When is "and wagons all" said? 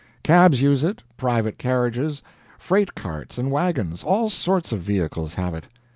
3.37-4.31